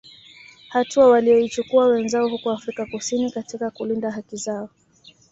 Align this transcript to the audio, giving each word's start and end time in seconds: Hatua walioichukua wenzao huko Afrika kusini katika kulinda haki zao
Hatua 0.69 1.07
walioichukua 1.09 1.87
wenzao 1.87 2.27
huko 2.29 2.51
Afrika 2.51 2.85
kusini 2.85 3.31
katika 3.31 3.71
kulinda 3.71 4.11
haki 4.11 4.37
zao 4.37 4.69